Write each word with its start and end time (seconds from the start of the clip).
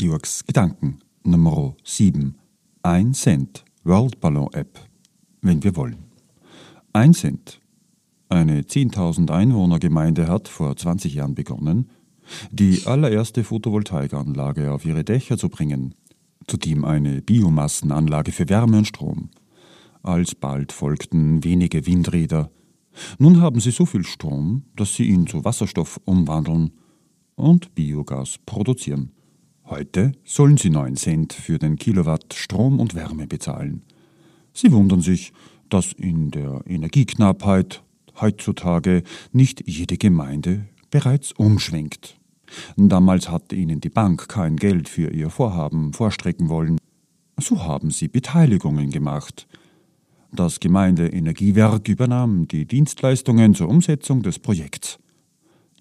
Georgs 0.00 0.46
Gedanken 0.46 1.00
Nummer 1.24 1.74
7. 1.82 2.36
1 2.84 3.20
Cent 3.20 3.64
World 3.82 4.20
Ballon 4.20 4.48
App, 4.52 4.78
wenn 5.42 5.64
wir 5.64 5.74
wollen. 5.74 6.04
1 6.92 7.18
Cent. 7.18 7.60
Eine 8.28 8.60
10.000 8.60 9.28
Einwohner 9.32 9.80
Gemeinde 9.80 10.28
hat 10.28 10.46
vor 10.46 10.76
20 10.76 11.14
Jahren 11.14 11.34
begonnen, 11.34 11.90
die 12.52 12.86
allererste 12.86 13.42
Photovoltaikanlage 13.42 14.70
auf 14.70 14.84
ihre 14.84 15.02
Dächer 15.02 15.36
zu 15.36 15.48
bringen, 15.48 15.96
zudem 16.46 16.84
eine 16.84 17.20
Biomassenanlage 17.20 18.30
für 18.30 18.48
Wärme 18.48 18.78
und 18.78 18.86
Strom. 18.86 19.30
Alsbald 20.04 20.70
folgten 20.70 21.42
wenige 21.42 21.86
Windräder. 21.86 22.52
Nun 23.18 23.40
haben 23.40 23.58
sie 23.58 23.72
so 23.72 23.84
viel 23.84 24.04
Strom, 24.04 24.62
dass 24.76 24.94
sie 24.94 25.08
ihn 25.08 25.26
zu 25.26 25.44
Wasserstoff 25.44 26.00
umwandeln 26.04 26.70
und 27.34 27.74
Biogas 27.74 28.38
produzieren. 28.46 29.10
Heute 29.70 30.12
sollen 30.24 30.56
sie 30.56 30.70
9 30.70 30.96
Cent 30.96 31.34
für 31.34 31.58
den 31.58 31.76
Kilowatt 31.76 32.32
Strom 32.32 32.80
und 32.80 32.94
Wärme 32.94 33.26
bezahlen. 33.26 33.82
Sie 34.54 34.72
wundern 34.72 35.02
sich, 35.02 35.34
dass 35.68 35.92
in 35.92 36.30
der 36.30 36.62
Energieknappheit 36.66 37.82
heutzutage 38.18 39.02
nicht 39.32 39.68
jede 39.68 39.98
Gemeinde 39.98 40.64
bereits 40.90 41.32
umschwenkt. 41.32 42.16
Damals 42.78 43.30
hatte 43.30 43.56
ihnen 43.56 43.82
die 43.82 43.90
Bank 43.90 44.28
kein 44.28 44.56
Geld 44.56 44.88
für 44.88 45.10
ihr 45.10 45.28
Vorhaben 45.28 45.92
vorstrecken 45.92 46.48
wollen. 46.48 46.78
So 47.38 47.62
haben 47.62 47.90
sie 47.90 48.08
Beteiligungen 48.08 48.90
gemacht. 48.90 49.46
Das 50.32 50.60
Gemeindeenergiewerk 50.60 51.88
übernahm 51.88 52.48
die 52.48 52.64
Dienstleistungen 52.64 53.54
zur 53.54 53.68
Umsetzung 53.68 54.22
des 54.22 54.38
Projekts. 54.38 54.98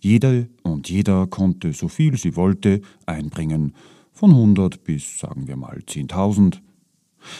Jede 0.08 0.48
und 0.64 0.90
jeder 0.90 1.28
konnte 1.28 1.74
so 1.74 1.90
viel 1.90 2.16
sie 2.16 2.38
wollte 2.38 2.80
einbringen, 3.06 3.74
von 4.14 4.30
100 4.30 4.86
bis 4.86 5.20
sagen 5.20 5.50
wir 5.50 5.58
mal 5.58 5.80
10.000. 5.86 6.60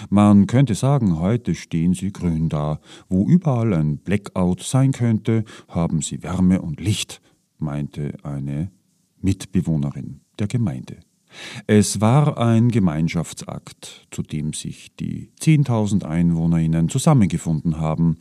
Man 0.10 0.48
könnte 0.48 0.76
sagen, 0.76 1.18
heute 1.18 1.56
stehen 1.56 1.94
sie 1.94 2.12
grün 2.12 2.50
da. 2.50 2.82
Wo 3.08 3.26
überall 3.26 3.74
ein 3.74 4.00
Blackout 4.00 4.64
sein 4.64 4.92
könnte, 4.92 5.46
haben 5.70 6.02
sie 6.02 6.24
Wärme 6.24 6.62
und 6.62 6.82
Licht, 6.82 7.22
meinte 7.58 8.18
eine 8.24 8.70
Mitbewohnerin 9.22 10.20
der 10.38 10.48
Gemeinde. 10.48 10.98
Es 11.68 12.02
war 12.02 12.38
ein 12.38 12.68
Gemeinschaftsakt, 12.68 14.08
zu 14.12 14.24
dem 14.24 14.52
sich 14.52 14.94
die 14.98 15.30
10.000 15.40 16.04
Einwohnerinnen 16.04 16.90
zusammengefunden 16.90 17.78
haben. 17.78 18.18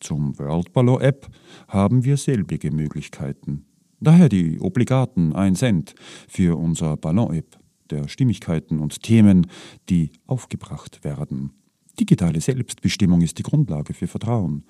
Zum 0.00 0.38
World 0.38 0.72
Ballon 0.72 1.00
App 1.00 1.28
haben 1.68 2.04
wir 2.04 2.16
selbige 2.16 2.70
Möglichkeiten. 2.72 3.66
Daher 4.00 4.28
die 4.28 4.58
obligaten 4.60 5.34
1 5.34 5.58
Cent 5.58 5.94
für 6.26 6.58
unser 6.58 6.96
Ballon 6.96 7.34
App 7.34 7.58
der 7.90 8.08
Stimmigkeiten 8.08 8.78
und 8.78 9.02
Themen, 9.02 9.46
die 9.88 10.10
aufgebracht 10.26 11.04
werden. 11.04 11.52
Digitale 11.98 12.40
Selbstbestimmung 12.40 13.20
ist 13.20 13.38
die 13.38 13.42
Grundlage 13.42 13.92
für 13.92 14.06
Vertrauen. 14.06 14.64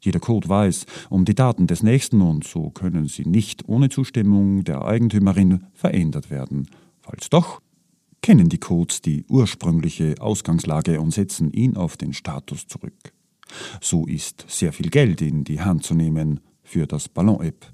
Jeder 0.00 0.20
Code 0.20 0.48
weiß 0.48 0.86
um 1.10 1.24
die 1.24 1.34
Daten 1.34 1.66
des 1.66 1.82
Nächsten 1.82 2.20
und 2.20 2.44
so 2.44 2.70
können 2.70 3.08
sie 3.08 3.24
nicht 3.24 3.68
ohne 3.68 3.88
Zustimmung 3.88 4.62
der 4.62 4.84
Eigentümerin 4.84 5.64
verändert 5.72 6.30
werden. 6.30 6.68
Falls 7.00 7.28
doch, 7.28 7.60
kennen 8.22 8.48
die 8.48 8.58
Codes 8.58 9.00
die 9.00 9.24
ursprüngliche 9.28 10.14
Ausgangslage 10.20 11.00
und 11.00 11.12
setzen 11.12 11.52
ihn 11.52 11.76
auf 11.76 11.96
den 11.96 12.12
Status 12.12 12.66
zurück. 12.66 13.15
So 13.80 14.06
ist 14.06 14.44
sehr 14.48 14.72
viel 14.72 14.90
Geld 14.90 15.20
in 15.22 15.44
die 15.44 15.60
Hand 15.60 15.84
zu 15.84 15.94
nehmen 15.94 16.40
für 16.62 16.86
das 16.86 17.08
Ballon-App. 17.08 17.70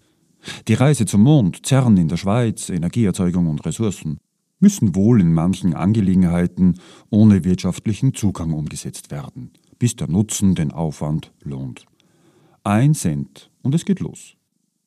Die 0.69 0.75
Reise 0.75 1.07
zum 1.07 1.23
Mond, 1.23 1.65
CERN 1.67 1.97
in 1.97 2.09
der 2.09 2.17
Schweiz, 2.17 2.69
Energieerzeugung 2.69 3.49
und 3.49 3.65
Ressourcen 3.65 4.19
müssen 4.59 4.95
wohl 4.95 5.21
in 5.21 5.33
manchen 5.33 5.75
Angelegenheiten 5.75 6.79
ohne 7.11 7.45
wirtschaftlichen 7.45 8.15
Zugang 8.15 8.53
umgesetzt 8.53 9.11
werden, 9.11 9.51
bis 9.79 9.97
der 9.97 10.09
Nutzen 10.09 10.55
den 10.55 10.71
Aufwand 10.71 11.33
lohnt. 11.43 11.85
Ein 12.65 12.95
Cent 12.95 13.51
und 13.63 13.75
es 13.75 13.85
geht 13.85 14.01
los. 14.01 14.37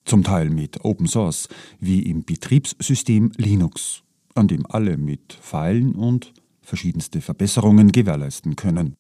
Zum 0.06 0.24
Teil 0.24 0.50
mit 0.50 0.86
Open 0.86 1.08
Source, 1.08 1.50
wie 1.80 2.04
im 2.04 2.24
Betriebssystem 2.24 3.32
Linux, 3.38 4.04
an 4.34 4.48
dem 4.48 4.66
alle 4.66 4.98
mit 4.98 5.34
Pfeilen 5.34 5.94
und 5.96 6.32
verschiedenste 6.62 7.22
Verbesserungen 7.22 7.92
gewährleisten 7.92 8.56
können. 8.56 8.96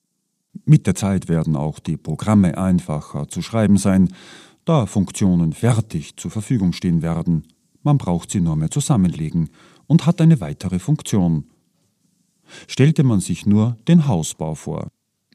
Mit 0.63 0.88
der 0.88 0.95
Zeit 0.95 1.27
werden 1.27 1.55
auch 1.55 1.79
die 1.79 1.97
Programme 1.97 2.57
einfacher 2.57 3.27
zu 3.27 3.41
schreiben 3.41 3.77
sein, 3.77 4.13
da 4.63 4.85
Funktionen 4.85 5.53
fertig 5.53 6.16
zur 6.17 6.31
Verfügung 6.31 6.73
stehen 6.73 7.01
werden. 7.01 7.43
Man 7.83 7.97
braucht 7.97 8.31
sie 8.31 8.41
nur 8.41 8.55
mehr 8.55 8.71
zusammenlegen 8.71 9.49
und 9.88 10.05
hat 10.05 10.21
eine 10.21 10.39
weitere 10.41 10.79
Funktion. 10.79 11.45
Stellte 12.67 13.03
man 13.03 13.19
sich 13.19 13.45
nur 13.45 13.77
den 13.88 14.07
Hausbau 14.07 14.55
vor, 14.55 14.88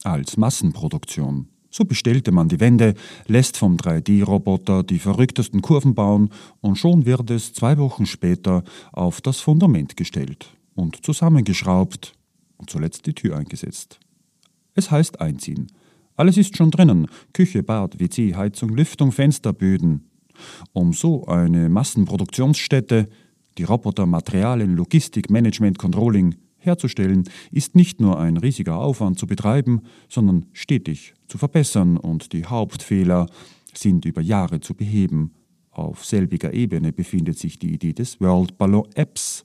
als 0.03 0.37
Massenproduktion. 0.37 1.49
So 1.71 1.85
bestellte 1.85 2.33
man 2.33 2.49
die 2.49 2.59
Wände, 2.59 2.95
lässt 3.27 3.57
vom 3.57 3.77
3D-Roboter 3.77 4.83
die 4.83 4.99
verrücktesten 4.99 5.63
Kurven 5.63 5.95
bauen 5.95 6.31
und 6.61 6.77
schon 6.77 7.07
wird 7.07 7.31
es 7.31 7.53
zwei 7.53 7.79
Wochen 7.79 8.07
später 8.07 8.65
auf 8.93 9.21
das 9.21 9.39
Fundament 9.39 9.97
gestellt 9.97 10.49
und 10.75 11.05
zusammengeschraubt 11.05 12.15
und 12.57 12.71
zuletzt 12.71 13.07
die 13.07 13.15
Tür 13.15 13.37
eingesetzt. 13.37 14.01
Es 14.75 14.91
heißt 14.91 15.21
einziehen. 15.21 15.69
Alles 16.17 16.37
ist 16.37 16.57
schon 16.57 16.71
drinnen. 16.71 17.07
Küche, 17.33 17.63
Bad, 17.63 17.99
WC, 17.99 18.35
Heizung, 18.35 18.71
Lüftung, 18.71 19.13
Fenster, 19.13 19.53
Böden. 19.53 20.11
Um 20.73 20.93
so 20.93 21.27
eine 21.27 21.69
Massenproduktionsstätte 21.69 23.09
die 23.59 23.65
Roboter, 23.65 24.07
Materialien, 24.07 24.77
Logistik, 24.77 25.31
Management, 25.31 25.79
Controlling 25.79 26.37
herzustellen, 26.59 27.25
ist 27.51 27.75
nicht 27.75 28.01
nur 28.01 28.19
ein 28.19 28.37
riesiger 28.37 28.79
Aufwand 28.79 29.19
zu 29.19 29.27
betreiben, 29.27 29.83
sondern 30.09 30.47
stetig 30.53 31.15
zu 31.27 31.39
verbessern 31.39 31.97
und 31.97 32.33
die 32.33 32.45
Hauptfehler 32.45 33.27
sind 33.75 34.05
über 34.05 34.21
Jahre 34.21 34.61
zu 34.61 34.75
beheben. 34.75 35.33
Auf 35.71 36.05
selbiger 36.05 36.53
Ebene 36.53 36.93
befindet 36.93 37.39
sich 37.39 37.59
die 37.59 37.73
Idee 37.73 37.93
des 37.93 38.21
World 38.21 38.59
Ballon 38.59 38.89
Apps. 38.95 39.45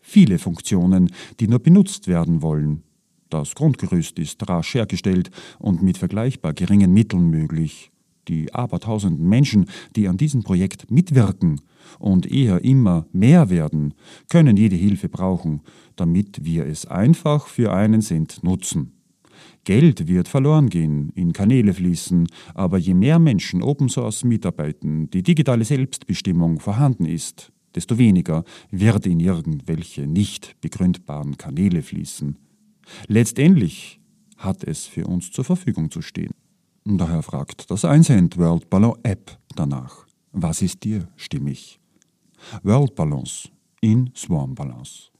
Viele 0.00 0.38
Funktionen, 0.38 1.10
die 1.38 1.48
nur 1.48 1.60
benutzt 1.60 2.08
werden 2.08 2.42
wollen. 2.42 2.82
Das 3.30 3.54
Grundgerüst 3.54 4.18
ist 4.18 4.48
rasch 4.48 4.74
hergestellt 4.74 5.30
und 5.58 5.82
mit 5.82 5.98
vergleichbar 5.98 6.52
geringen 6.52 6.92
Mitteln 6.92 7.30
möglich. 7.30 7.90
Die 8.28 8.52
abertausenden 8.52 9.28
Menschen, 9.28 9.66
die 9.96 10.08
an 10.08 10.16
diesem 10.16 10.42
Projekt 10.42 10.90
mitwirken, 10.90 11.60
und 11.98 12.30
eher 12.30 12.62
immer 12.64 13.06
mehr 13.12 13.50
werden, 13.50 13.94
können 14.28 14.56
jede 14.56 14.76
Hilfe 14.76 15.08
brauchen, 15.08 15.62
damit 15.96 16.44
wir 16.44 16.66
es 16.66 16.86
einfach 16.86 17.46
für 17.46 17.72
einen 17.72 18.02
Cent 18.02 18.42
nutzen. 18.42 18.92
Geld 19.64 20.08
wird 20.08 20.28
verloren 20.28 20.68
gehen, 20.68 21.10
in 21.14 21.32
Kanäle 21.32 21.74
fließen, 21.74 22.26
aber 22.54 22.78
je 22.78 22.94
mehr 22.94 23.18
Menschen 23.18 23.62
Open 23.62 23.88
Source 23.88 24.24
mitarbeiten, 24.24 25.10
die 25.10 25.22
digitale 25.22 25.64
Selbstbestimmung 25.64 26.60
vorhanden 26.60 27.04
ist, 27.04 27.52
desto 27.74 27.98
weniger 27.98 28.44
wird 28.70 29.06
in 29.06 29.20
irgendwelche 29.20 30.06
nicht 30.06 30.56
begründbaren 30.60 31.36
Kanäle 31.36 31.82
fließen. 31.82 32.36
Letztendlich 33.06 34.00
hat 34.36 34.64
es 34.64 34.86
für 34.86 35.06
uns 35.06 35.30
zur 35.30 35.44
Verfügung 35.44 35.90
zu 35.90 36.02
stehen. 36.02 36.32
Daher 36.84 37.22
fragt 37.22 37.70
das 37.70 37.84
1 37.84 38.06
Cent 38.06 38.36
World 38.38 38.70
Ballon 38.70 38.98
App 39.02 39.38
danach. 39.54 40.06
Was 40.32 40.62
ist 40.62 40.82
dir 40.84 41.08
stimmig? 41.16 41.78
World 42.62 42.94
Balance 42.94 43.50
in 43.80 44.10
Swarm 44.14 44.54
Balance. 44.54 45.10